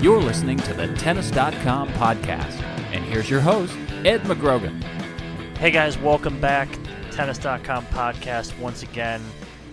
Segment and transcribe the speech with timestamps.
[0.00, 2.62] You're listening to the Tennis.com podcast.
[2.90, 4.82] And here's your host, Ed McGrogan.
[5.58, 6.70] Hey guys, welcome back.
[7.10, 9.22] Tennis.com podcast once again.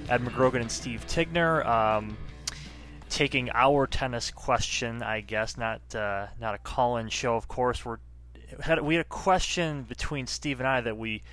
[0.09, 1.65] Ed McGrogan and Steve Tignor.
[1.65, 2.17] Um,
[3.09, 7.37] taking our tennis question, I guess, not uh, not a call-in show.
[7.37, 7.99] Of course, we're
[8.59, 11.23] had we had a question between Steve and I that we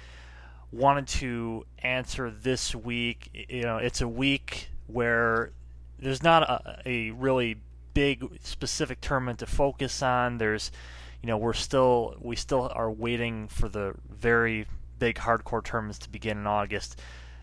[0.70, 3.48] wanted to answer this week.
[3.48, 5.50] You know, it's a week where
[5.98, 7.56] there's not a, a really
[7.94, 10.38] big specific tournament to focus on.
[10.38, 10.70] There's,
[11.22, 14.66] you know, we're still we still are waiting for the very
[14.98, 17.00] big hardcore tournaments to begin in August.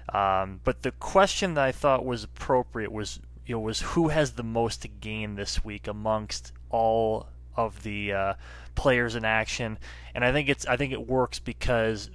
[0.10, 4.34] Um, but the question that I thought was appropriate was, you know, was who has
[4.34, 8.34] the most to gain this week amongst all of the uh,
[8.76, 9.78] players in action,
[10.14, 12.10] and I think it's I think it works because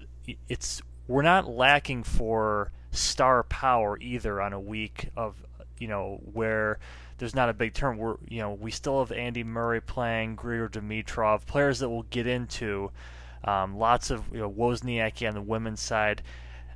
[0.48, 5.44] it's we're not lacking for star power either on a week of
[5.78, 6.78] you know where
[7.18, 7.98] there's not a big term.
[7.98, 12.26] We're you know we still have Andy Murray playing, Grigor Dimitrov, players that we'll get
[12.26, 12.90] into.
[13.44, 16.22] Um, lots of you know, Wozniacki on the women's side.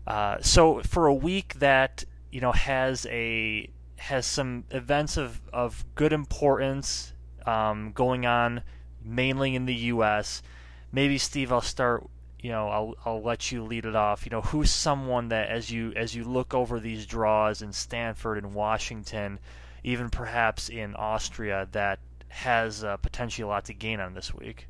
[0.06, 5.84] Uh, so for a week that you know has a has some events of, of
[5.94, 7.12] good importance
[7.44, 8.62] um, going on,
[9.04, 10.42] mainly in the U.S.
[10.90, 12.06] Maybe Steve, I'll start.
[12.40, 14.24] You know, I'll I'll let you lead it off.
[14.24, 18.38] You know, who's someone that as you as you look over these draws in Stanford
[18.38, 19.38] and Washington,
[19.82, 21.98] even perhaps in Austria, that
[22.28, 24.68] has uh, potentially a lot to gain on this week.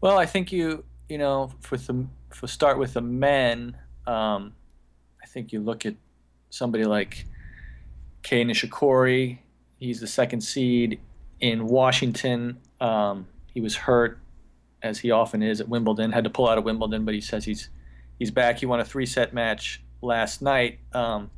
[0.00, 3.76] Well, I think you you know for the for start with the men,
[4.06, 4.54] um,
[5.22, 5.94] I think you look at
[6.50, 7.26] somebody like
[8.22, 9.38] Kei Nishikori.
[9.78, 11.00] He's the second seed
[11.40, 12.58] in Washington.
[12.80, 14.18] Um, he was hurt,
[14.82, 16.12] as he often is at Wimbledon.
[16.12, 17.68] Had to pull out of Wimbledon, but he says he's
[18.18, 18.58] he's back.
[18.58, 20.78] He won a three set match last night.
[20.92, 21.30] Um,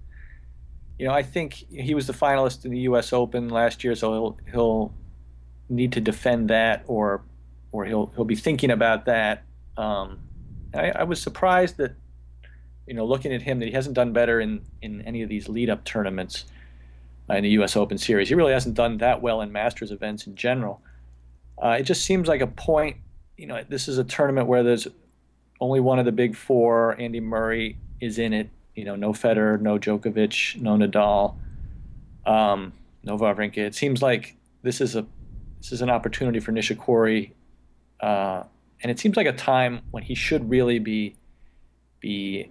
[0.98, 3.12] you know, I think he was the finalist in the U.S.
[3.12, 4.94] Open last year, so he'll he'll
[5.68, 7.22] need to defend that, or
[7.72, 9.42] or he'll he'll be thinking about that.
[9.76, 10.20] Um,
[10.72, 11.96] I, I, was surprised that,
[12.86, 15.48] you know, looking at him, that he hasn't done better in in any of these
[15.48, 16.44] lead-up tournaments
[17.28, 17.76] uh, in the U.S.
[17.76, 18.28] Open Series.
[18.28, 20.80] He really hasn't done that well in Masters events in general.
[21.60, 22.98] Uh, it just seems like a point.
[23.36, 24.86] You know, this is a tournament where there's
[25.60, 26.98] only one of the big four.
[27.00, 31.36] Andy Murray is in it you know, no Federer, no Djokovic, no Nadal,
[32.26, 33.58] um, no Wawrinka.
[33.58, 35.06] It seems like this is a
[35.60, 37.30] this is an opportunity for Nishikori,
[38.00, 38.42] uh,
[38.82, 41.16] and it seems like a time when he should really be
[42.00, 42.50] be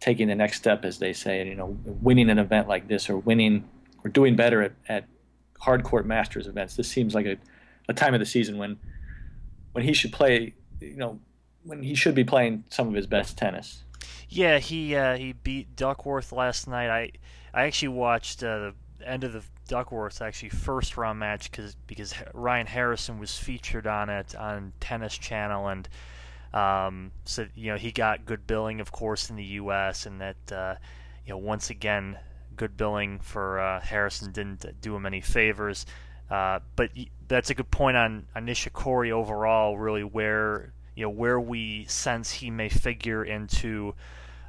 [0.00, 3.08] taking the next step, as they say, and you know, winning an event like this
[3.08, 3.68] or winning
[4.04, 5.04] or doing better at, at
[5.60, 6.76] hard court Masters events.
[6.76, 7.36] This seems like a,
[7.88, 8.78] a time of the season when
[9.72, 11.18] when he should play, you know,
[11.64, 13.83] when he should be playing some of his best tennis.
[14.34, 16.90] Yeah, he uh, he beat Duckworth last night.
[16.90, 17.12] I
[17.52, 22.12] I actually watched uh, the end of the Duckworth's actually first round match cause, because
[22.32, 25.88] Ryan Harrison was featured on it on Tennis Channel and
[26.52, 30.04] um, so you know he got good billing of course in the U.S.
[30.04, 30.74] and that uh,
[31.24, 32.18] you know once again
[32.56, 35.86] good billing for uh, Harrison didn't do him any favors.
[36.28, 36.90] Uh, but
[37.28, 42.32] that's a good point on, on Nishikori overall, really where you know where we sense
[42.32, 43.94] he may figure into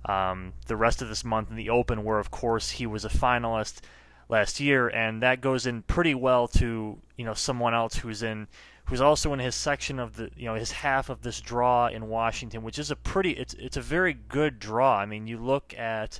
[0.05, 3.09] um, the rest of this month in the Open, where of course he was a
[3.09, 3.81] finalist
[4.29, 8.47] last year, and that goes in pretty well to you know someone else who's in
[8.85, 12.07] who's also in his section of the you know his half of this draw in
[12.07, 14.97] Washington, which is a pretty it's it's a very good draw.
[14.97, 16.19] I mean, you look at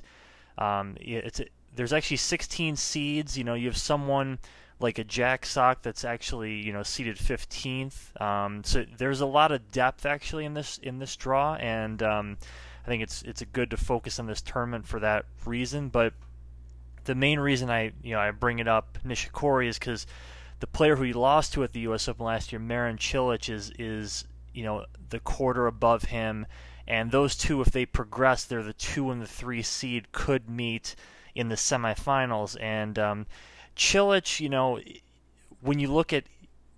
[0.58, 1.40] um, it's
[1.74, 3.38] there's actually 16 seeds.
[3.38, 4.38] You know, you have someone
[4.80, 8.20] like a Jack Sock that's actually you know seated 15th.
[8.20, 12.38] Um, so there's a lot of depth actually in this in this draw, and um,
[12.86, 15.88] I think it's it's good to focus on this tournament for that reason.
[15.88, 16.14] But
[17.04, 20.06] the main reason I you know I bring it up Nishikori is because
[20.60, 22.08] the player who he lost to at the U.S.
[22.08, 24.24] Open last year, Marin Cilic, is is
[24.54, 26.46] you know the quarter above him,
[26.86, 30.94] and those two, if they progress, they're the two and the three seed could meet
[31.34, 33.26] in the semifinals, and um,
[33.76, 34.80] Cilic, you know,
[35.60, 36.24] when you look at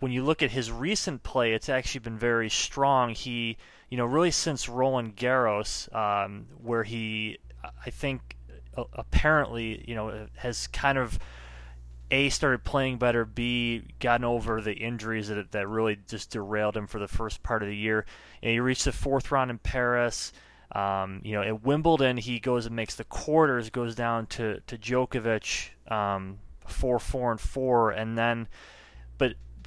[0.01, 3.11] when you look at his recent play, it's actually been very strong.
[3.11, 3.57] He,
[3.89, 7.39] you know, really since Roland Garros, um, where he,
[7.85, 8.37] I think,
[8.93, 11.19] apparently, you know, has kind of
[12.11, 16.87] a started playing better, B gotten over the injuries that that really just derailed him
[16.87, 18.07] for the first part of the year.
[18.43, 20.33] And he reached the fourth round in Paris.
[20.73, 24.79] Um, you know, at Wimbledon, he goes and makes the quarters, goes down to to
[24.79, 28.49] Djokovic, um, four, four, and four, and then,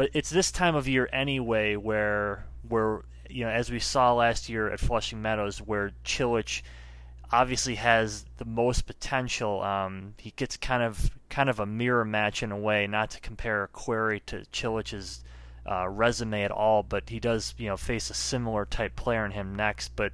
[0.01, 4.49] but it's this time of year anyway where where you know as we saw last
[4.49, 6.63] year at Flushing Meadows where Cilic
[7.31, 9.61] obviously has the most potential.
[9.61, 13.19] Um, he gets kind of kind of a mirror match in a way, not to
[13.19, 15.23] compare Querrey to Cilic's
[15.69, 19.29] uh, resume at all, but he does you know face a similar type player in
[19.29, 19.95] him next.
[19.95, 20.13] But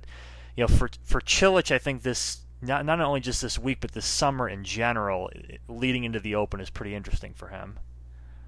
[0.58, 3.94] you know for for Cilic, I think this not not only just this week, but
[3.94, 5.30] this summer in general,
[5.70, 7.80] leading into the Open is pretty interesting for him.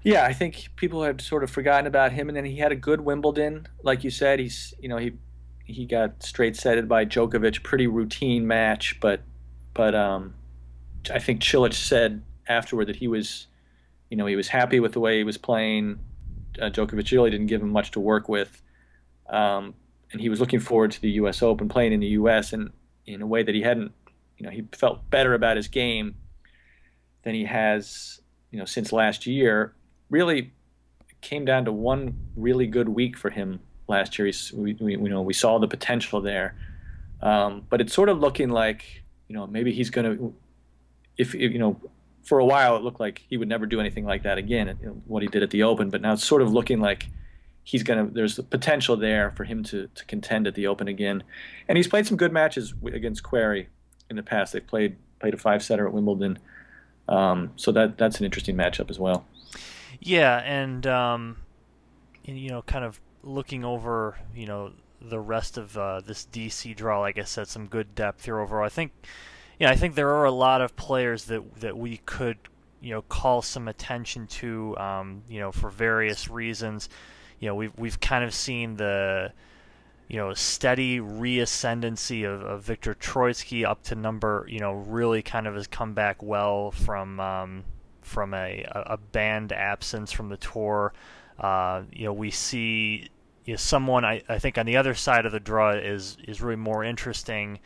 [0.02, 2.76] Yeah, I think people have sort of forgotten about him, and then he had a
[2.76, 4.38] good Wimbledon, like you said.
[4.38, 5.12] He's you know he
[5.64, 9.20] he got straight setted by Djokovic, pretty routine match, but
[9.74, 10.34] but um,
[11.12, 13.46] I think Cilic said afterward that he was
[14.08, 15.98] you know he was happy with the way he was playing.
[16.60, 18.62] Uh, Djokovic really didn't give him much to work with,
[19.28, 19.74] um,
[20.12, 21.42] and he was looking forward to the U.S.
[21.42, 22.54] Open, playing in the U.S.
[22.54, 22.70] and
[23.06, 23.92] in a way that he hadn't.
[24.38, 26.14] You know, he felt better about his game
[27.24, 29.74] than he has, you know, since last year.
[30.10, 30.52] Really,
[31.20, 34.30] came down to one really good week for him last year.
[34.54, 36.56] We, we, you know, we saw the potential there,
[37.22, 40.34] um, but it's sort of looking like, you know, maybe he's going to,
[41.16, 41.80] if you know,
[42.22, 44.78] for a while it looked like he would never do anything like that again.
[44.80, 47.06] You know, what he did at the Open, but now it's sort of looking like
[47.62, 48.12] he's going to.
[48.12, 51.22] There's the potential there for him to to contend at the Open again,
[51.68, 53.66] and he's played some good matches against Querrey
[54.08, 54.52] in the past.
[54.52, 56.38] They've played played a five setter at Wimbledon,
[57.08, 59.24] um, so that that's an interesting matchup as well.
[60.00, 61.36] Yeah, and um,
[62.24, 67.00] you know, kind of looking over, you know, the rest of uh, this DC draw,
[67.00, 68.64] like I said, some good depth here overall.
[68.64, 68.92] I think,
[69.58, 72.38] yeah, I think there are a lot of players that that we could,
[72.80, 76.88] you know, call some attention to, um, you know, for various reasons.
[77.38, 79.32] You know, we've we've kind of seen the,
[80.08, 85.46] you know, steady reascendancy of, of Viktor Troicki up to number, you know, really kind
[85.46, 87.64] of has come back well from um,
[88.10, 90.92] from a a banned absence from the tour.
[91.38, 93.08] Uh, you know, we see
[93.44, 96.42] you know, someone I, I think on the other side of the draw is is
[96.42, 97.60] really more interesting.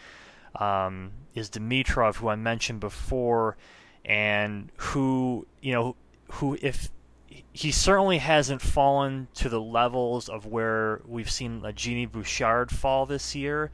[0.57, 3.57] Um, is Dimitrov, who I mentioned before,
[4.05, 5.97] and who you know
[6.31, 6.91] who if
[7.53, 13.07] he certainly hasn't fallen to the levels of where we've seen a Genie Bouchard fall
[13.07, 13.71] this year,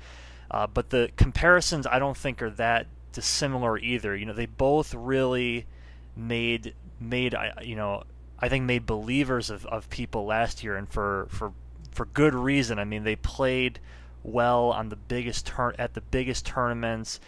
[0.51, 4.17] uh, but the comparisons I don't think are that dissimilar either.
[4.17, 5.67] You know, they both really
[6.17, 8.05] made made you know
[8.41, 11.53] I think made believers of, of people last year, and for, for
[11.91, 12.79] for good reason.
[12.79, 13.81] I mean, they played
[14.23, 17.21] well on the biggest turn at the biggest tournaments.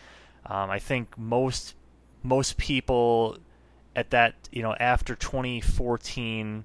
[0.46, 1.74] Um, I think most
[2.22, 3.38] most people
[3.94, 6.64] at that you know after 2014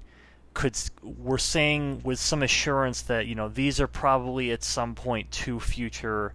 [0.53, 5.29] could were saying with some assurance that you know these are probably at some point
[5.29, 6.33] two future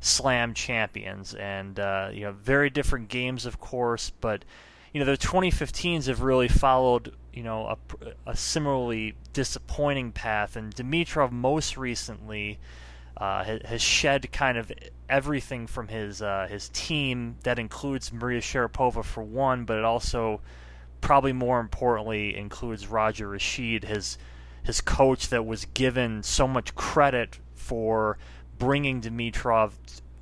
[0.00, 4.44] slam champions and uh, you know very different games of course but
[4.94, 10.74] you know the 2015s have really followed you know a, a similarly disappointing path, and
[10.74, 12.60] Dimitrov most recently
[13.16, 14.72] uh, has, shed kind of
[15.08, 17.36] everything from his uh, his team.
[17.42, 20.40] That includes Maria Sharapova for one, but it also
[21.00, 24.16] probably more importantly includes Roger Rasheed, his
[24.62, 28.16] his coach that was given so much credit for
[28.58, 29.72] bringing Dimitrov,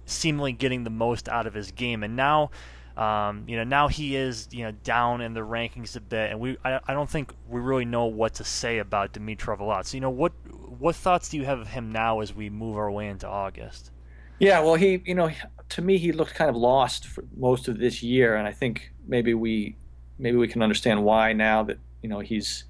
[0.07, 2.51] seemingly getting the most out of his game, and now
[2.97, 6.41] um, you know, now he is you know down in the rankings a bit, and
[6.41, 9.87] we I, I don't think we really know what to say about Dimitrov a lot.
[9.87, 10.33] So you know, what
[10.79, 13.91] what thoughts do you have of him now as we move our way into August?
[14.39, 15.31] Yeah, well, he you know
[15.71, 18.93] to me he looked kind of lost for most of this year, and I think
[19.07, 19.77] maybe we
[20.19, 22.65] maybe we can understand why now that you know he's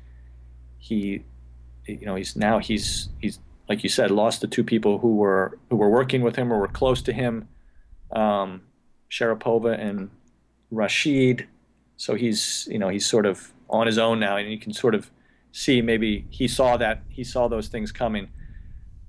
[0.78, 1.24] he
[1.86, 3.38] you know he's now he's he's
[3.68, 6.58] like you said lost the two people who were who were working with him or
[6.58, 7.48] were close to him.
[8.10, 8.62] Um,
[9.12, 10.10] Sharapova and
[10.72, 11.46] Rasheed.
[11.96, 14.94] So he's you know he's sort of on his own now, and you can sort
[14.94, 15.10] of
[15.52, 18.28] see maybe he saw that he saw those things coming.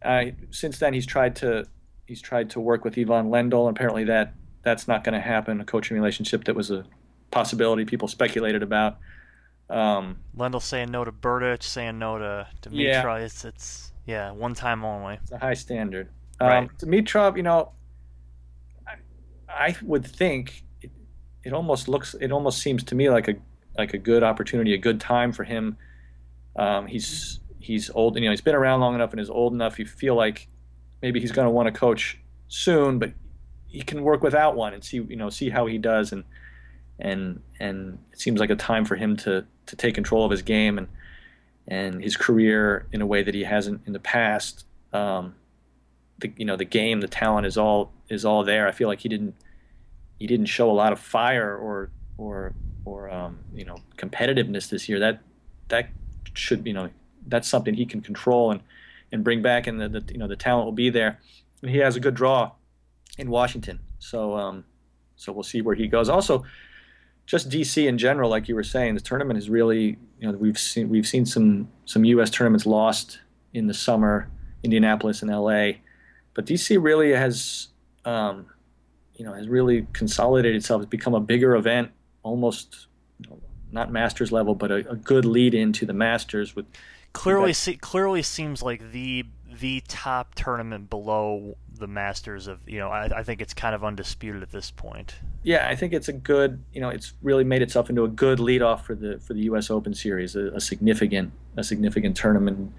[0.04, 1.66] Uh, since then, he's tried to
[2.06, 3.70] he's tried to work with Ivan Lendl.
[3.70, 5.62] Apparently, that that's not going to happen.
[5.62, 6.86] A coaching relationship that was a
[7.32, 8.98] possibility people speculated about.
[9.70, 13.20] Um, Lendl saying no to Berdych, saying no to Dimitrov.
[13.20, 13.26] Yeah.
[13.26, 15.18] It's, it's yeah, one time only.
[15.24, 16.10] It's a high standard.
[16.42, 16.58] Right.
[16.58, 17.72] Um, Dimitrov, you know,
[19.54, 20.92] I would think it,
[21.44, 23.36] it, almost looks, it almost seems to me like a
[23.78, 25.78] like a good opportunity, a good time for him
[26.58, 29.80] Um, he's he's old, you know, he's been around long enough and is old enough.
[29.80, 30.48] You feel like
[31.02, 32.20] maybe he's going to want to coach
[32.50, 33.14] soon, but
[33.68, 36.14] he can work without one and see, you know, see how he does.
[36.14, 36.26] And
[37.00, 40.44] and and it seems like a time for him to to take control of his
[40.44, 40.88] game and
[41.68, 44.66] and his career in a way that he hasn't in the past.
[44.94, 45.36] Um,
[46.20, 48.68] the you know the game, the talent is all is all there.
[48.68, 49.36] I feel like he didn't
[50.20, 52.54] he didn't show a lot of fire or or
[52.86, 55.00] or um, you know competitiveness this year.
[55.00, 55.22] That
[55.70, 55.90] that
[56.34, 56.90] should you know
[57.28, 58.62] that's something he can control and
[59.12, 61.20] and bring back, and the, the you know the talent will be there.
[61.62, 62.52] And he has a good draw
[63.18, 64.66] in Washington, so um,
[65.16, 66.10] so we'll see where he goes.
[66.10, 66.44] Also,
[67.26, 70.58] just DC in general, like you were saying, the tournament is really you know we've
[70.58, 72.30] seen we've seen some some U.S.
[72.30, 73.20] tournaments lost
[73.54, 74.30] in the summer,
[74.64, 75.82] Indianapolis and L.A.,
[76.34, 77.70] but DC really has
[78.06, 78.48] um,
[79.16, 80.82] you know has really consolidated itself.
[80.82, 81.92] It's become a bigger event,
[82.24, 82.88] almost
[83.20, 83.40] you know,
[83.72, 86.66] not Masters level, but a, a, good lead into the Masters with
[87.14, 89.26] clearly see, clearly seems like the
[89.60, 93.84] the top tournament below the Masters of you know I, I, think it's kind of
[93.84, 95.16] undisputed at this point.
[95.44, 98.40] Yeah, I think it's a good you know it's really made itself into a good
[98.40, 99.70] leadoff for the for the U.S.
[99.70, 102.74] Open Series, a, a significant a significant tournament.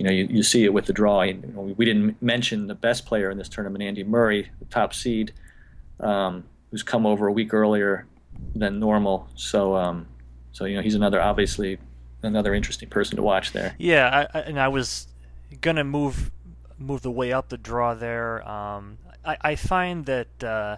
[0.00, 1.20] You know, you, you see it with the draw.
[1.20, 4.94] You know, we didn't mention the best player in this tournament, Andy Murray, the top
[4.94, 5.34] seed,
[6.00, 8.06] um, who's come over a week earlier
[8.54, 9.28] than normal.
[9.34, 10.06] So, um,
[10.52, 11.76] so you know, he's another obviously
[12.22, 13.74] another interesting person to watch there.
[13.76, 15.06] Yeah, I, and I was
[15.60, 16.30] gonna move
[16.78, 18.48] move the way up the draw there.
[18.48, 20.76] Um, I, I find that uh,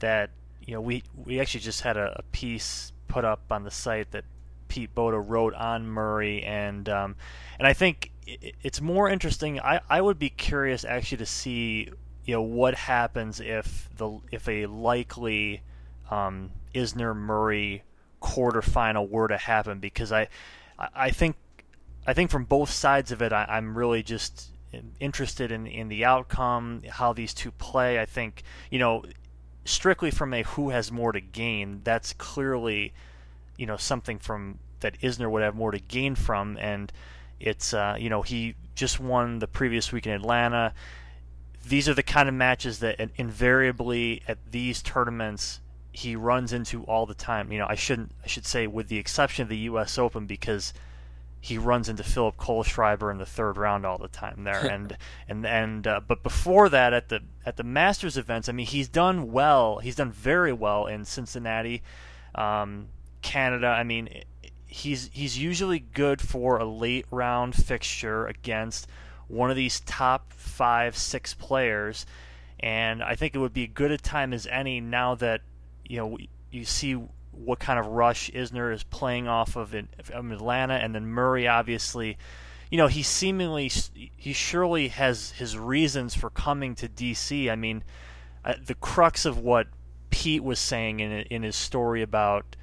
[0.00, 0.28] that
[0.60, 4.10] you know we we actually just had a, a, piece put up on the site
[4.10, 4.26] that
[4.68, 7.16] Pete Bodo wrote on Murray, and um,
[7.58, 9.60] and I think it's more interesting.
[9.60, 11.90] I, I would be curious actually to see
[12.24, 15.62] you know what happens if the if a likely
[16.10, 17.82] um, Isner Murray
[18.22, 20.28] quarterfinal were to happen because I
[20.78, 21.36] I think
[22.06, 24.50] I think from both sides of it I, I'm really just
[24.98, 29.04] interested in in the outcome how these two play I think you know
[29.64, 32.94] strictly from a who has more to gain that's clearly
[33.56, 36.90] you know something from that Isner would have more to gain from and
[37.40, 40.74] it's uh, you know he just won the previous week in Atlanta
[41.66, 45.60] these are the kind of matches that invariably at these tournaments
[45.92, 47.52] he runs into all the time.
[47.52, 49.96] You know, I shouldn't I should say with the exception of the U.S.
[49.96, 50.74] Open because
[51.40, 54.66] he runs into Philip Kohlschreiber in the third round all the time there.
[54.70, 54.96] and
[55.28, 58.88] and and uh, but before that at the at the Masters events, I mean, he's
[58.88, 59.78] done well.
[59.78, 61.82] He's done very well in Cincinnati,
[62.34, 62.88] um,
[63.22, 63.68] Canada.
[63.68, 64.08] I mean,
[64.74, 68.88] he's he's usually good for a late round fixture against
[69.28, 72.04] one of these top five six players.
[72.58, 75.42] And I think it would be good a time as any now that
[75.84, 76.18] you know
[76.50, 76.94] you see
[77.30, 81.46] what kind of rush Isner is playing off of in, in Atlanta, and then Murray
[81.46, 82.18] obviously.
[82.70, 83.70] You know, he seemingly,
[84.16, 87.48] he surely has his reasons for coming to DC.
[87.48, 87.84] I mean,
[88.44, 89.68] uh, the crux of what
[90.10, 92.56] Pete was saying in in his story about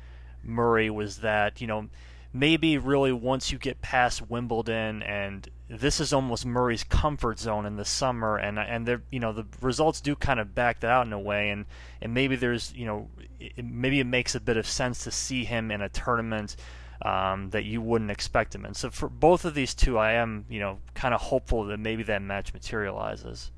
[0.43, 1.87] Murray was that you know
[2.33, 7.75] maybe really once you get past Wimbledon and this is almost Murray's comfort zone in
[7.75, 11.05] the summer and and there you know the results do kind of back that out
[11.05, 11.65] in a way and
[12.01, 15.43] and maybe there's you know it, maybe it makes a bit of sense to see
[15.43, 16.55] him in a tournament
[17.03, 18.73] um, that you wouldn't expect him in.
[18.73, 22.03] So for both of these two, I am you know kind of hopeful that maybe
[22.03, 23.51] that match materializes.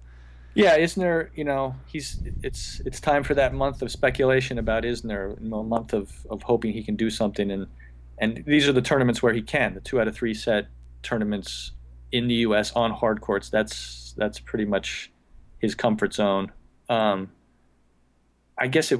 [0.55, 5.37] Yeah, Isner, you know, he's it's it's time for that month of speculation about Isner,
[5.37, 7.67] a month of, of hoping he can do something and
[8.19, 9.73] and these are the tournaments where he can.
[9.73, 10.67] The two out of three set
[11.01, 11.71] tournaments
[12.11, 12.71] in the U.S.
[12.73, 13.49] on hard courts.
[13.49, 15.11] That's that's pretty much
[15.59, 16.51] his comfort zone.
[16.89, 17.31] Um,
[18.57, 18.99] I guess it,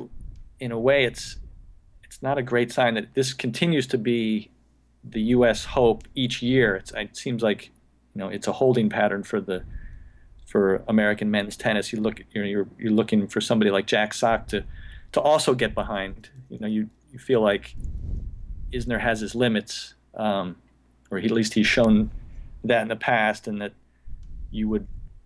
[0.60, 1.38] in a way, it's
[2.04, 4.50] it's not a great sign that this continues to be
[5.04, 5.66] the U.S.
[5.66, 6.76] hope each year.
[6.76, 7.72] It's, it seems like
[8.16, 9.64] you know it's a holding pattern for the
[10.54, 11.92] for American men's tennis.
[11.92, 14.64] You look, you know, you're you're looking for somebody like Jack Sock to
[15.14, 16.30] to also get behind.
[16.48, 17.76] You know, you you feel like
[18.72, 20.56] Isner has his limits, um,
[21.10, 22.12] or he, at least he's shown
[22.64, 23.74] that in the past, and that
[24.52, 24.86] you would,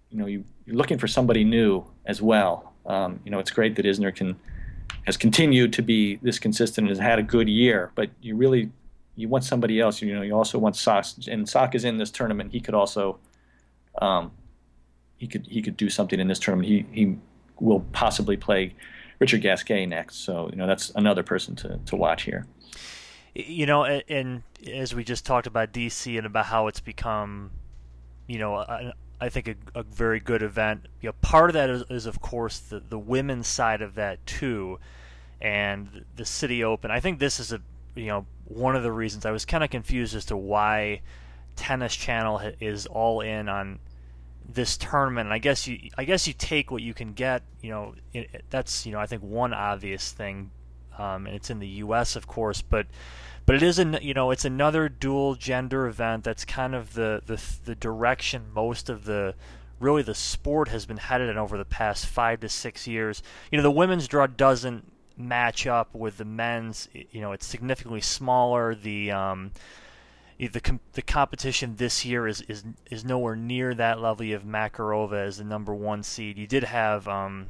[0.09, 2.71] you know, you, are looking for somebody new as well.
[2.85, 4.37] Um, you know, it's great that Isner can
[5.07, 8.71] has continued to be this consistent and has had a good year, but you really
[9.17, 10.01] you want somebody else.
[10.01, 12.53] You know, you also want Sock, and Sock is in this tournament.
[12.53, 13.19] He could also,
[14.01, 14.31] um,
[15.17, 16.69] he could he could do something in this tournament.
[16.69, 17.17] He he
[17.59, 18.75] will possibly play
[19.19, 22.45] Richard Gasquet next, so you know that's another person to to watch here
[23.37, 27.51] you know, and, and, as we just talked about DC and about how it's become,
[28.25, 30.87] you know, a, I think a, a, very good event.
[31.01, 34.25] You know, part of that is, is, of course the the women's side of that
[34.25, 34.79] too,
[35.39, 36.89] and the City Open.
[36.89, 37.61] I think this is a
[37.95, 41.01] you know one of the reasons I was kind of confused as to why
[41.55, 43.79] Tennis Channel is all in on
[44.47, 45.27] this tournament.
[45.27, 47.43] And I guess you I guess you take what you can get.
[47.61, 50.51] You know, it, that's you know I think one obvious thing,
[50.97, 52.15] um, and it's in the U.S.
[52.15, 52.87] of course, but
[53.45, 56.23] but it is a you know it's another dual gender event.
[56.23, 59.35] That's kind of the the the direction most of the
[59.79, 63.21] really the sport has been headed in over the past five to six years.
[63.51, 66.87] You know, the women's draw doesn't match up with the men's.
[66.93, 68.75] You know, it's significantly smaller.
[68.75, 69.51] The um,
[70.39, 75.25] the com- the competition this year is, is is nowhere near that level of Makarova
[75.25, 76.37] as the number one seed.
[76.37, 77.47] You did have um,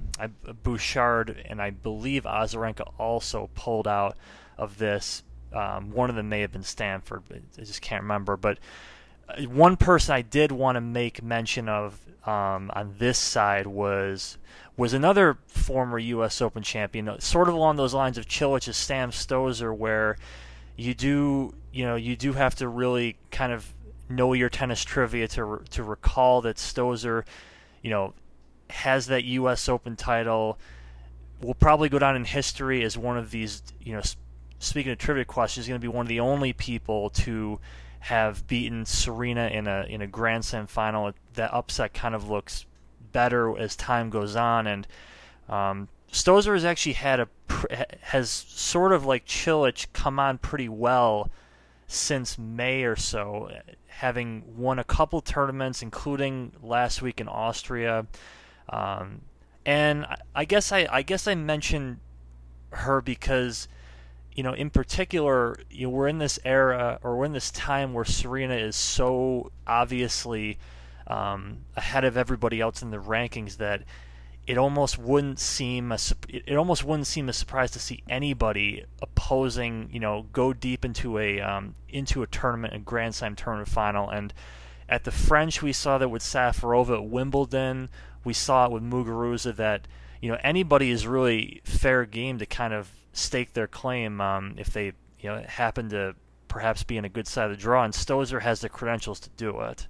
[0.63, 4.15] Bouchard and I believe Azarenka also pulled out
[4.57, 5.23] of this.
[5.51, 8.37] Um, one of them may have been Stanford, but I just can't remember.
[8.37, 8.57] But
[9.27, 14.37] uh, one person I did want to make mention of um, on this side was
[14.77, 16.41] was another former U.S.
[16.41, 20.17] Open champion, sort of along those lines of Cilic's Sam Stosur, where
[20.77, 23.73] you do you know you do have to really kind of
[24.09, 27.23] know your tennis trivia to to recall that Stosur,
[27.81, 28.13] you know,
[28.69, 29.67] has that U.S.
[29.67, 30.57] Open title.
[31.41, 33.61] Will probably go down in history as one of these.
[33.81, 34.01] You know,
[34.59, 37.59] speaking of trivia questions, going to be one of the only people to
[37.99, 41.11] have beaten Serena in a in a Grand Slam final.
[41.33, 42.65] That upset kind of looks
[43.11, 44.87] better as time goes on, and
[45.49, 47.27] um, Stosur has actually had a
[48.01, 51.29] has sort of like Cilic come on pretty well
[51.87, 53.49] since May or so,
[53.87, 58.05] having won a couple tournaments, including last week in Austria.
[58.69, 59.21] Um,
[59.65, 61.99] and I, guess I, I guess I mentioned
[62.71, 63.67] her because,
[64.33, 67.93] you know, in particular, you know, we're in this era or we're in this time
[67.93, 70.57] where Serena is so obviously
[71.07, 73.83] um, ahead of everybody else in the rankings that
[74.47, 75.99] it almost wouldn't seem a,
[76.29, 81.19] it almost wouldn't seem a surprise to see anybody opposing you know go deep into
[81.19, 84.09] a um, into a tournament a Grand Slam tournament final.
[84.09, 84.33] And
[84.87, 87.89] at the French we saw that with Safarova at Wimbledon.
[88.23, 89.87] We saw it with Muguruza that
[90.21, 94.71] you know anybody is really fair game to kind of stake their claim um, if
[94.71, 96.15] they you know happen to
[96.47, 97.83] perhaps be in a good side of the draw.
[97.83, 99.87] And Stosur has the credentials to do it.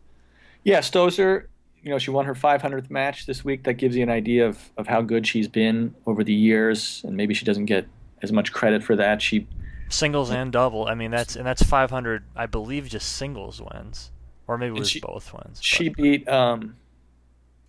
[0.63, 1.45] Yeah, Stosur
[1.83, 3.63] you know, she won her 500th match this week.
[3.63, 7.15] That gives you an idea of, of how good she's been over the years, and
[7.15, 7.87] maybe she doesn't get
[8.21, 9.21] as much credit for that.
[9.21, 9.47] She
[9.89, 10.87] singles and double.
[10.87, 12.23] I mean, that's and that's 500.
[12.35, 14.11] I believe just singles wins,
[14.47, 15.59] or maybe it was she, both wins.
[15.59, 15.63] But.
[15.63, 16.27] She beat.
[16.27, 16.75] Um,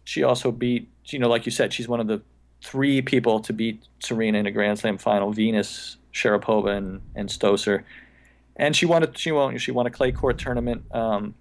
[0.05, 0.89] she also beat.
[1.07, 2.21] You know, like you said, she's one of the
[2.63, 7.85] three people to beat Serena in a Grand Slam final: Venus, Sharapova, and and Stosur.
[8.57, 10.85] And she won a she won she won a clay court tournament.
[10.93, 11.35] Um,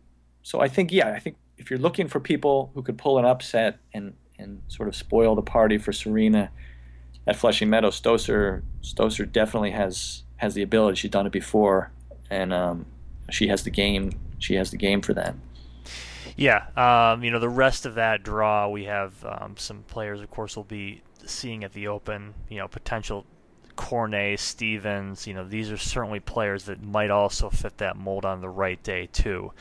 [0.43, 3.25] so I think yeah, I think if you're looking for people who could pull an
[3.25, 6.51] upset and and sort of spoil the party for Serena
[7.25, 10.97] at Flushing Meadows, Stosur Stosur definitely has has the ability.
[10.97, 11.91] She's done it before,
[12.29, 12.85] and um,
[13.31, 14.11] she has the game.
[14.39, 15.35] She has the game for that.
[16.35, 20.21] Yeah, um, you know the rest of that draw, we have um, some players.
[20.21, 22.35] Of course, will be seeing at the Open.
[22.49, 23.25] You know, potential
[23.75, 25.25] Cornet, Stevens.
[25.25, 28.81] You know, these are certainly players that might also fit that mold on the right
[28.83, 29.51] day too.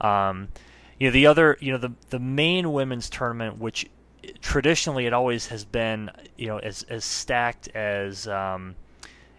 [0.00, 0.48] Um,
[1.02, 3.90] you know the other you know the the main women's tournament which
[4.40, 8.76] traditionally it always has been you know as as stacked as um,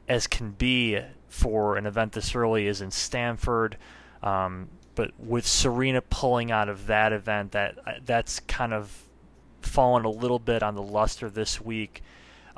[0.10, 1.00] as can be
[1.30, 3.78] for an event this early is in Stanford.
[4.22, 9.04] Um, but with Serena pulling out of that event that that's kind of
[9.62, 12.04] fallen a little bit on the luster this week.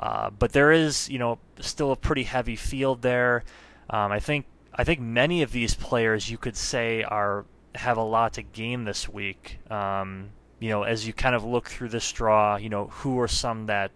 [0.00, 3.44] Uh, but there is you know still a pretty heavy field there.
[3.88, 7.44] Um, I think I think many of these players you could say are
[7.76, 9.58] have a lot to gain this week.
[9.70, 13.28] Um, you know, as you kind of look through this draw, you know, who are
[13.28, 13.90] some that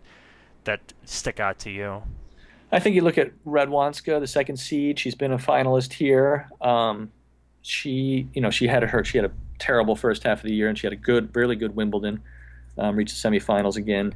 [0.64, 2.03] that stick out to you?
[2.73, 4.99] I think you look at Radwanska, the second seed.
[4.99, 6.49] She's been a finalist here.
[6.61, 7.11] Um,
[7.62, 10.69] she, you know, she had a She had a terrible first half of the year,
[10.69, 12.23] and she had a good, really good Wimbledon.
[12.79, 14.14] Um, reached the semifinals again.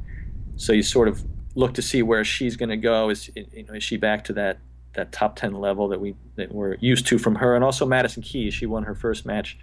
[0.57, 1.24] So you sort of
[1.55, 3.11] look to see where she's going to go.
[3.11, 4.59] Is you know, is she back to that
[4.94, 7.54] that top 10 level that we that we're used to from her.
[7.54, 9.59] And also Madison Keys she won her first match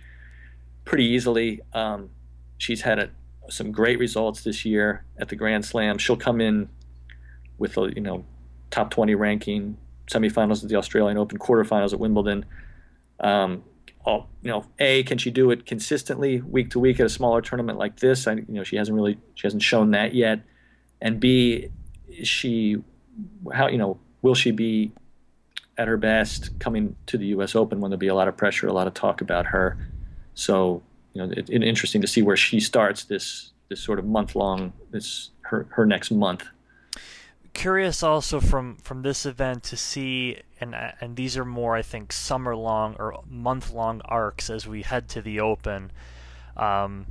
[0.86, 1.62] pretty easily.
[1.74, 2.10] Um,
[2.58, 3.10] she's had a,
[3.50, 5.98] some great results this year at the Grand Slam.
[5.98, 6.70] She'll come in
[7.58, 8.26] with a you know
[8.70, 12.46] top 20 ranking semifinals at the Australian Open quarterfinals at Wimbledon.
[13.20, 13.64] Um,
[14.04, 17.42] all, you know a can she do it consistently week to week at a smaller
[17.42, 18.28] tournament like this?
[18.28, 20.42] I, you know she hasn't really she hasn't shown that yet.
[21.00, 21.70] And b
[22.24, 22.78] she
[23.54, 24.92] how you know will she be
[25.82, 27.56] at her best coming to the U.S.
[27.56, 29.78] Open when there'll be a lot of pressure, a lot of talk about her.
[30.36, 34.06] So you know, it's it, interesting to see where she starts this this sort of
[34.06, 36.46] month long this her her next month.
[37.54, 42.14] curious also from from this event to see, and and these are more I think
[42.14, 45.92] summer long or month long arcs as we head to the Open.
[46.56, 47.08] Um,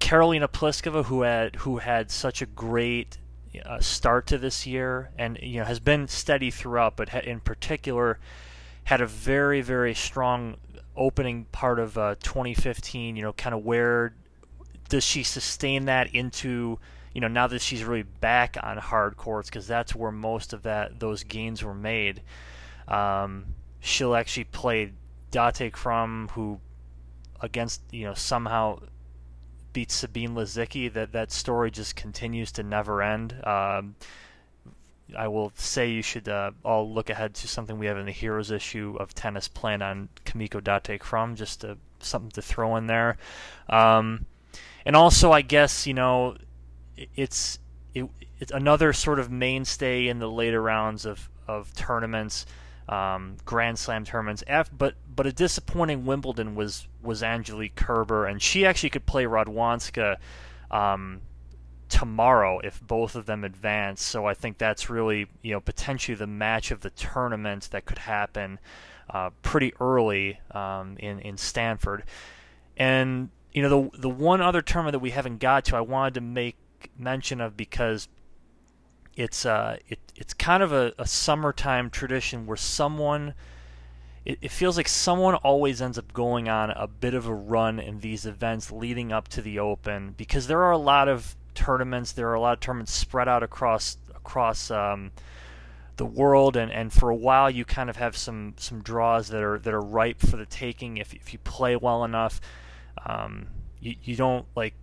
[0.00, 3.18] Karolina Pliskova, who had who had such a great
[3.60, 8.18] uh, start to this year, and you know has been steady throughout, but in particular
[8.84, 10.56] had a very very strong
[10.96, 13.16] opening part of uh, 2015.
[13.16, 14.14] You know, kind of where
[14.88, 16.78] does she sustain that into
[17.14, 20.62] you know now that she's really back on hard courts because that's where most of
[20.62, 22.22] that those gains were made.
[22.86, 24.92] Um, she'll actually play
[25.30, 26.60] Date Krumm, who
[27.40, 28.80] against you know somehow
[29.72, 30.92] beats Sabine Lisicki.
[30.92, 33.34] That that story just continues to never end.
[33.44, 33.96] Um,
[35.16, 38.12] I will say you should uh, all look ahead to something we have in the
[38.12, 42.86] Heroes issue of tennis plan on Kimiko Date Krumm, just to, something to throw in
[42.86, 43.16] there.
[43.70, 44.26] Um,
[44.84, 46.36] and also, I guess you know,
[47.16, 47.58] it's
[47.94, 48.06] it,
[48.38, 52.44] it's another sort of mainstay in the later rounds of of tournaments,
[52.88, 54.42] um, Grand Slam tournaments.
[54.76, 60.16] but but a disappointing Wimbledon was was Angelique Kerber, and she actually could play Radwanska.
[60.70, 61.22] Um,
[61.88, 64.02] tomorrow if both of them advance.
[64.02, 67.98] So I think that's really you know potentially the match of the tournament that could
[67.98, 68.58] happen
[69.10, 72.04] uh, pretty early um, in in Stanford.
[72.76, 76.14] And you know the the one other tournament that we haven't got to, I wanted
[76.14, 76.56] to make
[76.98, 78.08] mention of because
[79.18, 83.34] it's uh it it's kind of a, a summertime tradition where someone
[84.24, 87.80] it, it feels like someone always ends up going on a bit of a run
[87.80, 92.12] in these events leading up to the open because there are a lot of tournaments.
[92.12, 95.10] There are a lot of tournaments spread out across across um,
[95.96, 99.42] the world, and, and for a while you kind of have some some draws that
[99.42, 102.40] are that are ripe for the taking if if you play well enough.
[103.04, 103.48] Um,
[103.80, 104.74] you you don't like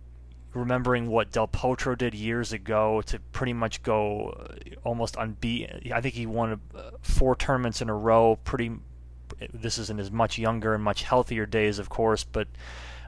[0.56, 5.92] remembering what Del Potro did years ago to pretty much go uh, almost unbeaten.
[5.92, 8.36] I think he won uh, four tournaments in a row.
[8.44, 8.72] Pretty.
[9.52, 12.48] This is in his much younger and much healthier days, of course, but.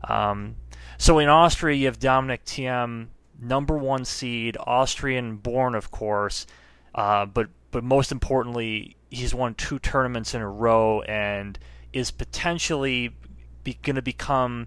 [0.04, 0.56] Um,
[0.96, 3.08] so in Austria, you have Dominic Thiem
[3.40, 6.46] number one seed, Austrian born, of course,
[6.94, 11.58] uh, but but most importantly, he's won two tournaments in a row and
[11.92, 13.14] is potentially
[13.62, 14.66] be, going to become,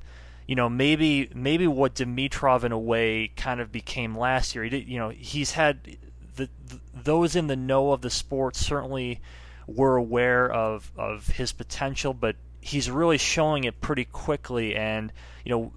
[0.51, 4.65] you know, maybe maybe what Dimitrov in a way kind of became last year.
[4.65, 5.95] He did, you know, he's had
[6.35, 9.21] the, the those in the know of the sport certainly
[9.65, 15.13] were aware of of his potential, but he's really showing it pretty quickly and
[15.45, 15.71] you know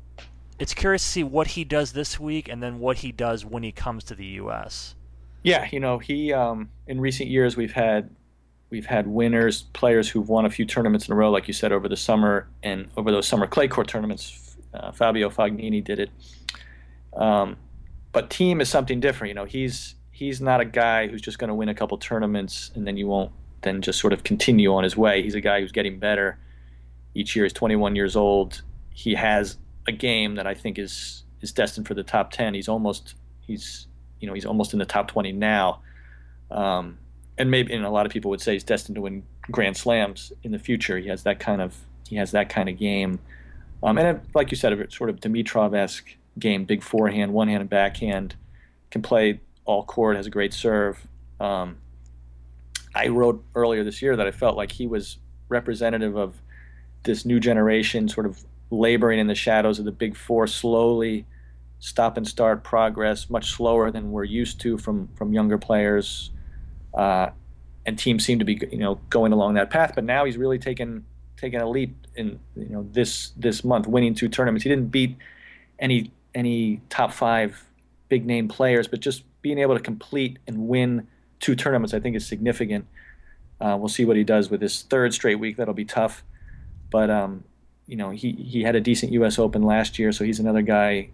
[0.59, 3.63] it's curious to see what he does this week and then what he does when
[3.63, 4.97] he comes to the U.S.
[5.45, 8.11] Yeah, you know, he um, in recent years we've had
[8.71, 11.71] we've had winners, players who've won a few tournaments in a row, like you said,
[11.71, 14.41] over the summer and over those summer clay court tournaments.
[14.75, 16.11] Uh, Fabio Fognini did it.
[17.17, 17.57] Um,
[18.13, 19.29] but Thiem is something different.
[19.29, 22.71] You know, he's he's not a guy who's just going to win a couple tournaments
[22.75, 23.33] and then you won't
[23.63, 25.23] then just sort of continue on his way.
[25.23, 26.39] He's a guy who's getting better
[27.15, 27.45] each year.
[27.45, 28.63] He's 21 years old.
[28.91, 32.55] He has a game that I think is is destined for the top ten.
[32.55, 33.87] He's almost he's
[34.21, 35.81] you know he's almost in the top twenty now,
[36.51, 36.99] um,
[37.37, 40.33] and maybe and a lot of people would say he's destined to win Grand Slams
[40.43, 40.99] in the future.
[40.99, 41.77] He has that kind of
[42.09, 43.19] he has that kind of game,
[43.85, 47.61] um, and like you said, a sort of Dimitrov esque game, big forehand, one hand
[47.61, 48.35] and backhand,
[48.91, 51.07] can play all court, has a great serve.
[51.39, 51.79] Um,
[52.95, 55.19] I wrote earlier this year that I felt like he was
[55.49, 56.35] representative of
[57.03, 61.27] this new generation, sort of laboring in the shadows of the big four, slowly
[61.79, 66.31] stop and start progress, much slower than we're used to from from younger players.
[66.95, 67.29] Uh,
[67.85, 69.93] and Thiem's seem to be you know going along that path.
[69.95, 71.05] But now he's really taken
[71.45, 74.65] taken a leap in you know this this month, winning two tournaments.
[74.65, 75.17] He didn't beat
[75.79, 77.65] any any top five
[78.09, 81.07] big name players, but just being able to complete and win
[81.41, 82.87] two tournaments, I think, is significant.
[83.61, 85.57] Uh, we'll see what he does with his third straight week.
[85.57, 86.25] That'll be tough,
[86.91, 87.45] but um,
[87.87, 89.39] you know, he, he had a decent U.S.
[89.39, 91.11] Open last year, so he's another guy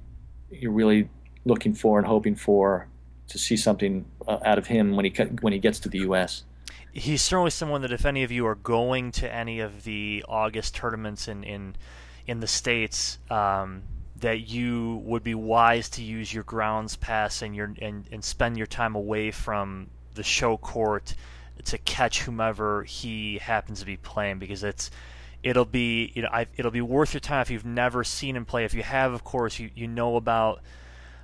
[0.50, 1.08] you're really
[1.44, 2.88] looking for and hoping for
[3.28, 6.44] to see something uh, out of him when he when he gets to the U.S.
[6.92, 10.74] He's certainly someone that if any of you are going to any of the August
[10.74, 11.76] tournaments in in
[12.26, 13.82] in the states, um,
[14.16, 18.56] that you would be wise to use your grounds pass and your and, and spend
[18.56, 21.14] your time away from the show court
[21.64, 24.90] to catch whomever he happens to be playing because it's
[25.42, 28.44] it'll be you know I, it'll be worth your time if you've never seen him
[28.44, 28.64] play.
[28.64, 30.60] If you have, of course, you you know about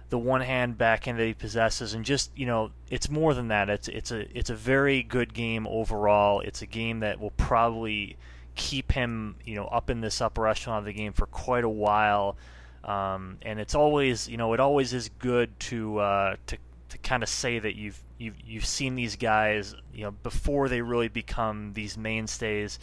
[0.08, 3.68] the one hand backhand that he possesses, and just you know it's more than that.
[3.68, 6.40] It's it's a it's a very good game overall.
[6.40, 8.16] It's a game that will probably
[8.54, 11.68] keep him you know up in this upper echelon of the game for quite a
[11.68, 12.36] while.
[12.84, 16.56] Um, and it's always you know it always is good to uh, to
[16.88, 20.80] to kind of say that you've you've you've seen these guys, you know, before they
[20.80, 22.78] really become these mainstays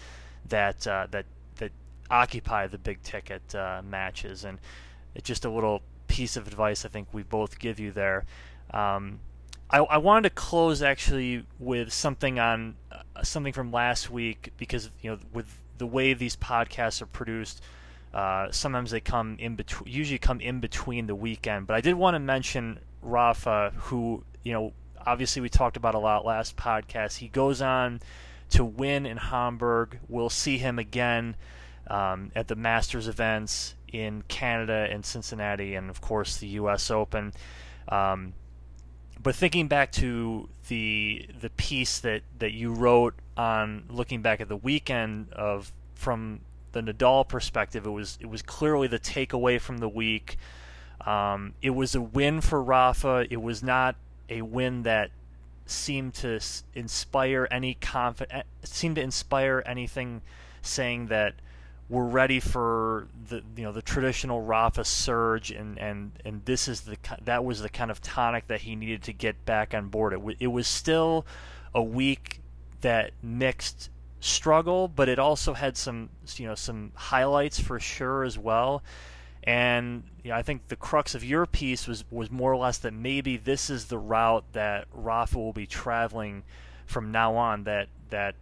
[0.50, 1.72] that uh, that that
[2.10, 4.60] occupy the big ticket uh, matches, and
[5.16, 5.82] it's just a little
[6.14, 8.26] piece of advice I think we both give you there.
[8.72, 9.20] Um,
[9.70, 14.92] I, I, wanted to close actually with something on uh, something from last week because
[15.02, 15.48] you know with
[15.80, 17.62] the way these podcasts are produced.
[18.14, 21.66] Uh, sometimes they come in between, usually come in between the weekend.
[21.66, 24.74] But I did want to mention Rafa, who you know,
[25.04, 27.18] obviously we talked about a lot last podcast.
[27.18, 28.02] He goes on
[28.52, 29.98] to win in Hamburg.
[30.08, 31.36] We'll see him again
[31.88, 36.92] um, at the Masters events in Canada and Cincinnati, and of course the U.S.
[36.92, 37.32] Open.
[37.88, 38.34] Um,
[39.22, 44.50] but thinking back to the the piece that, that you wrote on looking back at
[44.50, 46.42] the weekend of from
[46.74, 50.38] the Nadal perspective, it was it was clearly the takeaway from the week.
[51.06, 53.28] Um, it was a win for Rafa.
[53.30, 53.96] It was not
[54.30, 55.12] a win that
[55.66, 56.40] seemed to
[56.74, 58.44] inspire any confidence.
[58.44, 60.22] Eh, seemed to inspire anything,
[60.62, 61.36] saying that
[61.90, 66.82] we're ready for the you know the traditional Rafa surge, and and and this is
[66.82, 70.14] the that was the kind of tonic that he needed to get back on board.
[70.14, 71.26] It, it was still
[71.74, 72.42] a week
[72.82, 78.38] that mixed struggle, but it also had some you know some highlights for sure as
[78.38, 78.84] well.
[79.44, 82.78] And you know, I think the crux of your piece was was more or less
[82.80, 86.44] that maybe this is the route that Rafa will be traveling
[86.86, 87.66] from now on.
[87.66, 88.36] That that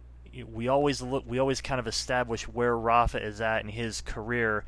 [0.52, 4.64] we always look, we always kind of establish where Rafa is at in his career,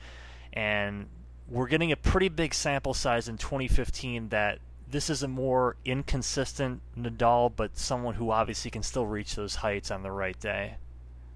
[0.53, 1.07] and
[1.49, 4.59] we're getting a pretty big sample size in 2015 that
[4.91, 9.91] this is a more inconsistent Nadal, but someone who obviously can still reach those heights
[9.91, 10.77] on the right day.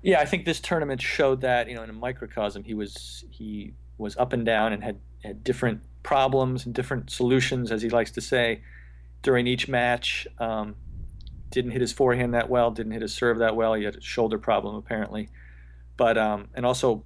[0.02, 3.72] Yeah, I think this tournament showed that you know in a microcosm he was he
[3.98, 8.12] was up and down and had, had different problems and different solutions, as he likes
[8.12, 8.60] to say,
[9.22, 10.26] during each match.
[10.38, 10.76] Um,
[11.50, 13.74] didn't hit his forehand that well, didn't hit his serve that well.
[13.74, 15.28] He had a shoulder problem apparently,
[15.96, 17.04] but um, and also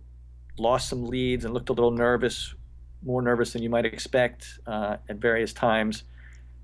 [0.59, 2.55] lost some leads and looked a little nervous,
[3.03, 6.05] more nervous than you might expect uh, at various times,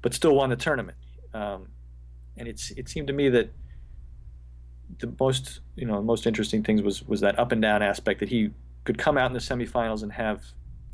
[0.03, 0.99] but still won the tournament.
[1.35, 1.69] Um,
[2.37, 3.53] and it's it seemed to me that
[4.99, 8.21] the most you know the most interesting things was was that up and down aspect
[8.21, 8.51] that he
[8.85, 10.43] could come out in the semifinals and have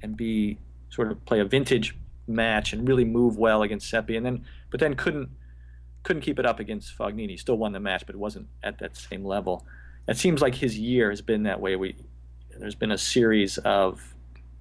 [0.02, 0.58] and be
[0.90, 4.80] sort of play a vintage match and really move well against Seppi, and then but
[4.80, 5.28] then couldn't
[6.04, 7.38] couldn't keep it up against Fognini.
[7.38, 9.66] Still won the match, but it wasn't at that same level.
[10.06, 11.76] It seems like his year has been that way.
[11.76, 11.96] We
[12.58, 14.14] there's been a series of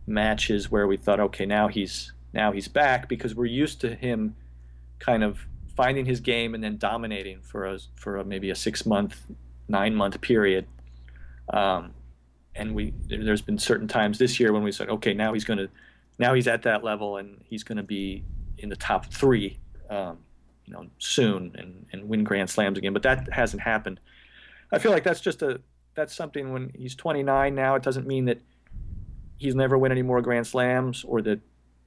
[0.08, 4.36] matches where we thought, okay, now he's now he's back because we're used to him
[5.00, 8.86] kind of finding his game and then dominating for a for a, maybe a six
[8.86, 9.26] month,
[9.68, 10.66] nine month period.
[11.52, 11.94] Um,
[12.56, 15.60] and we there's been certain times this year when we said, okay, now he's going
[15.60, 15.70] to
[16.20, 18.24] now he's at that level and he's going to be
[18.58, 20.20] in the top three, um,
[20.66, 22.94] you know, soon and and win Grand Slams again.
[22.94, 24.00] But that hasn't happened.
[24.72, 25.62] I feel like that's just a
[25.96, 27.76] that's something when he's 29 now.
[27.76, 28.42] It doesn't mean that
[29.38, 31.40] he's never win any more Grand Slams or that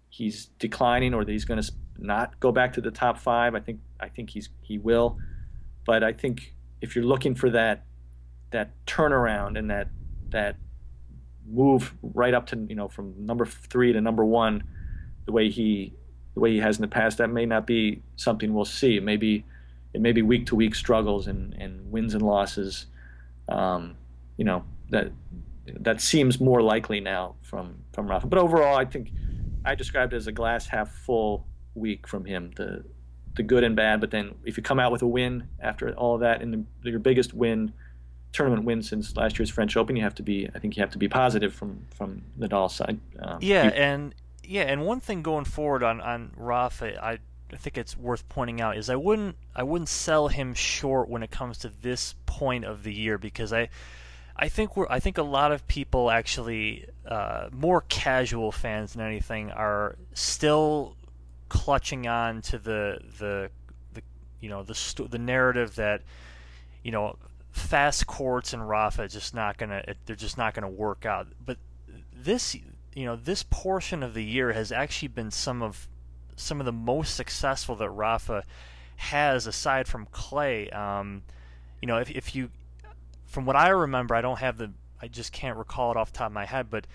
[0.08, 3.54] he's declining or that he's going to not go back to the top five.
[3.54, 5.18] I think I think he's he will,
[5.84, 7.84] but I think if you're looking for that
[8.50, 9.88] that turnaround and that
[10.28, 10.56] that
[11.48, 14.62] move right up to you know from number three to number one,
[15.24, 15.94] the way he
[16.36, 19.00] the way he has in the past, that may not be something we'll see.
[19.00, 19.42] Maybe
[19.94, 22.86] it may be week to week struggles and, and wins and losses.
[23.48, 23.96] Um,
[24.36, 25.12] you know that
[25.66, 28.26] that seems more likely now from from Rafa.
[28.26, 29.12] But overall, I think
[29.64, 32.50] I described it as a glass half full week from him.
[32.56, 32.84] The
[33.34, 36.16] the good and bad, but then if you come out with a win after all
[36.16, 37.72] of that, and the, your biggest win,
[38.32, 40.50] tournament win since last year's French Open, you have to be.
[40.54, 43.00] I think you have to be positive from from Nadal's side.
[43.20, 44.14] Um, yeah, and
[44.46, 47.18] yeah, and one thing going forward on on Rafa, I
[47.52, 51.22] I think it's worth pointing out is I wouldn't I wouldn't sell him short when
[51.22, 53.68] it comes to this point of the year because I
[54.36, 59.06] I think we're I think a lot of people actually uh, more casual fans than
[59.06, 60.96] anything are still
[61.48, 63.50] clutching on to the the
[63.94, 64.02] the
[64.40, 66.02] you know the st- the narrative that
[66.82, 67.16] you know
[67.52, 71.28] fast courts and Rafa just not gonna they're just not gonna work out.
[71.44, 71.58] But
[72.12, 72.56] this
[72.96, 75.86] you know this portion of the year has actually been some of
[76.34, 78.42] some of the most successful that Rafa
[78.96, 80.70] has aside from Clay.
[80.70, 81.22] Um,
[81.82, 82.50] you know if if you
[83.26, 86.18] from what I remember, I don't have the I just can't recall it off the
[86.18, 86.86] top of my head, but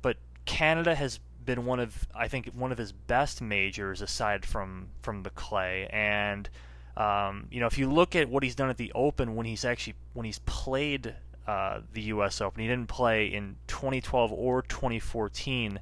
[0.00, 4.88] but Canada has been one of I think one of his best majors aside from
[5.02, 6.48] from the clay and
[6.96, 9.64] um, you know if you look at what he's done at the Open when he's
[9.66, 11.14] actually when he's played
[11.50, 12.40] uh, the U.S.
[12.40, 15.80] Open he didn't play in 2012 or 2014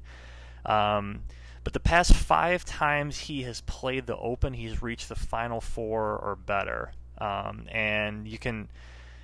[0.65, 1.21] um,
[1.63, 6.17] but the past five times he has played the Open, he's reached the final four
[6.17, 6.93] or better.
[7.17, 8.69] Um, and you can,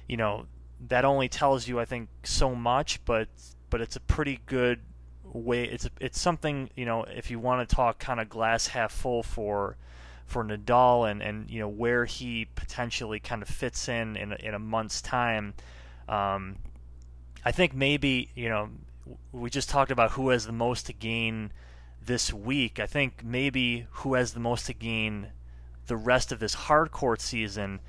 [0.07, 0.45] you know,
[0.87, 3.29] that only tells you, I think, so much, but
[3.69, 4.81] but it's a pretty good
[5.23, 5.63] way.
[5.63, 9.23] It's it's something you know if you want to talk kind of glass half full
[9.23, 9.77] for
[10.25, 14.53] for Nadal and and you know where he potentially kind of fits in in in
[14.53, 15.53] a month's time.
[16.07, 16.57] Um,
[17.43, 18.69] I think maybe you know
[19.31, 21.51] we just talked about who has the most to gain
[22.03, 22.79] this week.
[22.79, 25.27] I think maybe who has the most to gain
[25.87, 27.79] the rest of this hard court season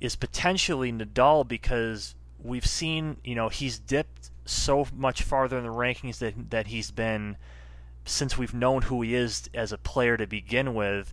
[0.00, 5.70] is potentially Nadal because we've seen, you know, he's dipped so much farther in the
[5.70, 7.36] rankings that that he's been
[8.04, 11.12] since we've known who he is as a player to begin with.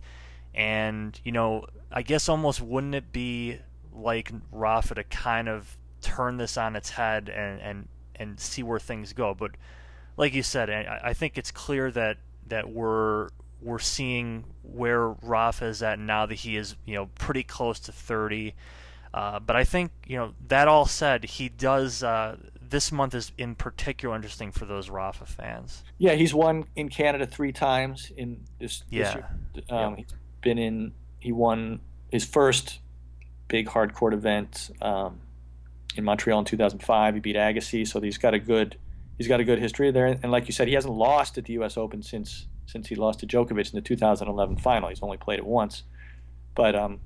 [0.54, 3.58] And, you know, I guess almost wouldn't it be
[3.92, 5.76] like Rafa to kind of
[6.08, 9.34] turn this on its head and, and, and see where things go.
[9.34, 9.52] But
[10.16, 12.18] like you said, I, I think it's clear that,
[12.48, 13.28] that we're
[13.60, 17.92] we're seeing where Rafa is at now that he is, you know, pretty close to
[17.92, 18.54] 30.
[19.12, 22.02] Uh, but I think, you know, that all said, he does.
[22.02, 25.82] Uh, this month is in particular interesting for those Rafa fans.
[25.96, 28.84] Yeah, he's won in Canada three times in this.
[28.90, 29.22] Yeah.
[29.54, 29.78] This year.
[29.78, 30.92] Um, He's been in.
[31.18, 31.80] He won
[32.12, 32.78] his first
[33.48, 35.18] big hard court event um,
[35.98, 37.14] in Montreal in 2005.
[37.14, 38.78] He beat Agassi, so he's got a good.
[39.18, 41.54] He's got a good history there, and like you said, he hasn't lost at the
[41.54, 41.76] U.S.
[41.76, 44.88] Open since since he lost to Djokovic in the 2011 final.
[44.90, 45.82] He's only played it once,
[46.54, 47.00] but um,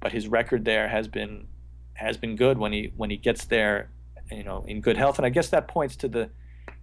[0.00, 1.46] but his record there has been
[1.94, 3.90] has been good when he when he gets there,
[4.30, 5.18] you know, in good health.
[5.18, 6.30] And I guess that points to the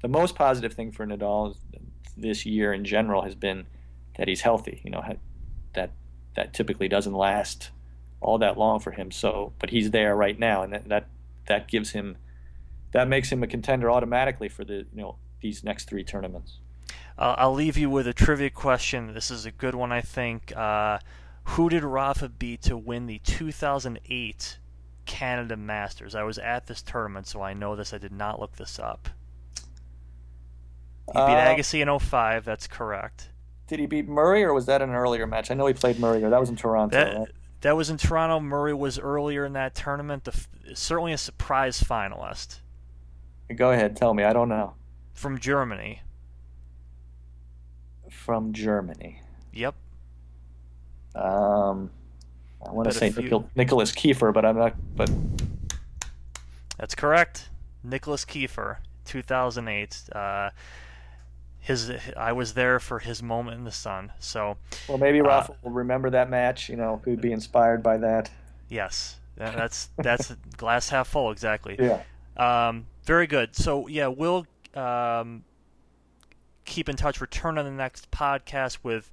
[0.01, 1.57] the most positive thing for Nadal
[2.15, 3.65] this year in general has been
[4.17, 4.81] that he's healthy.
[4.85, 5.03] You know,
[5.73, 5.91] that
[6.35, 7.71] that typically doesn't last
[8.21, 9.11] all that long for him.
[9.11, 11.07] So, but he's there right now, and that that,
[11.47, 12.17] that gives him
[12.91, 16.59] that makes him a contender automatically for the you know these next three tournaments.
[17.17, 19.13] Uh, I'll leave you with a trivia question.
[19.13, 20.55] This is a good one, I think.
[20.55, 20.99] Uh,
[21.43, 24.59] who did Rafa beat to win the 2008
[25.05, 26.15] Canada Masters?
[26.15, 27.93] I was at this tournament, so I know this.
[27.93, 29.09] I did not look this up.
[31.07, 32.45] He beat uh, Agassi in 05.
[32.45, 33.29] That's correct.
[33.67, 35.51] Did he beat Murray, or was that an earlier match?
[35.51, 36.95] I know he played Murray, or that was in Toronto.
[36.95, 37.27] That, right?
[37.63, 38.39] That was in Toronto.
[38.39, 40.23] Murray was earlier in that tournament.
[40.23, 42.59] The, certainly a surprise finalist.
[43.53, 44.23] Go ahead, tell me.
[44.23, 44.75] I don't know.
[45.13, 46.01] From Germany
[48.13, 49.21] from Germany.
[49.51, 49.75] Yep.
[51.15, 51.89] Um,
[52.65, 53.09] I want to say.
[53.55, 54.75] Nicolas Kiefer, but I'm not.
[54.95, 55.11] But
[56.77, 57.49] that's correct.
[57.83, 60.03] Nicolas Kiefer, 2008.
[60.13, 60.49] Uh,
[61.63, 64.11] his I was there for his moment in the sun.
[64.19, 64.57] So.
[64.89, 66.67] Well, maybe uh, Rafa will remember that match.
[66.67, 68.29] You know, he'd be inspired by that.
[68.67, 71.77] Yes, that's that's glass half full exactly.
[71.79, 72.01] Yeah.
[72.35, 73.55] Um, very good.
[73.55, 74.45] So yeah, we'll
[74.75, 75.45] um,
[76.65, 77.21] keep in touch.
[77.21, 79.09] Return on the next podcast with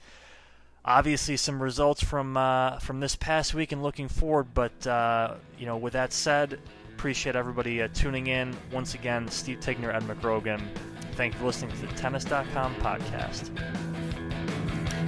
[0.84, 4.48] obviously some results from uh, from this past week and looking forward.
[4.54, 6.58] But uh, you know, with that said,
[6.94, 9.28] appreciate everybody uh, tuning in once again.
[9.28, 10.60] Steve Tignor, Ed McGrogan.
[11.20, 13.50] Thank you for listening to the Tennis.com podcast.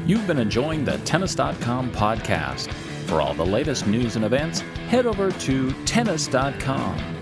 [0.07, 2.71] You've been enjoying the Tennis.com podcast.
[3.07, 7.22] For all the latest news and events, head over to Tennis.com.